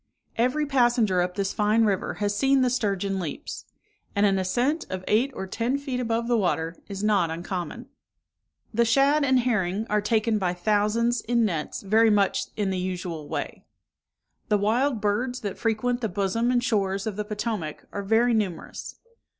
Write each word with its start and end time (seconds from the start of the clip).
Every 0.35 0.65
passenger 0.65 1.21
up 1.21 1.35
this 1.35 1.53
fine 1.53 1.85
river 1.85 2.15
has 2.15 2.35
seen 2.35 2.61
the 2.61 2.71
sturgeon 2.71 3.19
leaps; 3.19 3.65
and 4.15 4.25
an 4.25 4.39
ascent 4.39 4.83
of 4.89 5.05
eight 5.07 5.29
or 5.35 5.45
ten 5.45 5.77
feet 5.77 5.99
above 5.99 6.27
the 6.27 6.39
water 6.39 6.75
is 6.87 7.03
not 7.03 7.29
uncommon. 7.29 7.87
The 8.73 8.83
shad 8.83 9.23
and 9.23 9.41
herring 9.41 9.85
are 9.91 10.01
taken 10.01 10.39
by 10.39 10.55
thousands, 10.55 11.21
in 11.21 11.45
nets, 11.45 11.81
very 11.81 12.09
much 12.09 12.47
in 12.57 12.71
the 12.71 12.79
usual 12.79 13.27
way. 13.29 13.63
The 14.49 14.57
wild 14.57 15.01
birds 15.01 15.41
that 15.41 15.59
frequent 15.59 16.01
the 16.01 16.09
bosom 16.09 16.49
and 16.49 16.63
shores 16.63 17.05
of 17.05 17.15
the 17.15 17.23
Potomac, 17.23 17.85
are 17.93 18.01
very 18.01 18.33
numerous. 18.33 18.95